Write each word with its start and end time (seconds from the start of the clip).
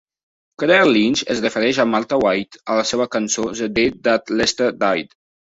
Claire 0.61 0.87
Lynch 0.95 1.21
es 1.33 1.41
refereix 1.45 1.79
a 1.83 1.85
Martha 1.91 2.19
White 2.23 2.63
a 2.71 2.79
la 2.81 2.87
seva 2.93 3.07
cançó 3.17 3.47
"The 3.61 3.71
Day 3.77 3.95
That 4.09 4.35
Lester 4.41 4.73
Died". 4.85 5.19